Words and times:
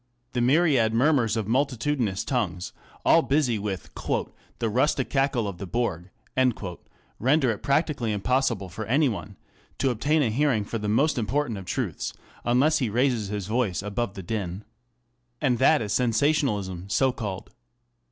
The 0.33 0.41
myriad 0.41 0.95
murmurs 0.95 1.37
of 1.37 1.47
multitudinous 1.47 2.23
tongues, 2.23 2.73
all 3.05 3.21
busy 3.21 3.59
with" 3.59 3.91
the 4.57 4.67
rustic 4.67 5.11
cackle 5.11 5.47
of 5.47 5.59
the 5.59 5.67
bourg," 5.67 6.09
render 7.19 7.51
it 7.51 7.61
practically 7.61 8.11
impossible 8.11 8.67
for 8.67 8.85
any 8.87 9.07
one 9.07 9.35
to 9.77 9.91
obtain 9.91 10.23
a 10.23 10.31
hearing 10.31 10.65
for 10.65 10.79
the 10.79 10.89
most 10.89 11.19
important 11.19 11.59
of 11.59 11.65
truths, 11.65 12.13
unless 12.43 12.79
he 12.79 12.89
raises 12.89 13.27
his 13.27 13.45
voice 13.45 13.83
above 13.83 14.15
the 14.15 14.23
din. 14.23 14.65
And 15.39 15.59
that 15.59 15.83
is 15.83 15.93
sensationalism 15.93 16.89
so 16.89 17.11
called. 17.11 17.51